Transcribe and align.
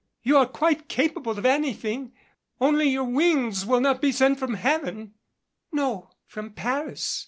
You 0.23 0.37
are 0.37 0.47
quite 0.47 0.89
capable 0.89 1.37
of 1.37 1.45
anything 1.45 2.13
)nly 2.59 2.85
your 2.85 3.03
wings 3.03 3.67
will 3.67 3.81
not 3.81 4.01
be 4.01 4.11
sent 4.11 4.39
from 4.39 4.55
Heaven 4.55 5.13
"No 5.71 6.09
from 6.25 6.53
Paris. 6.53 7.19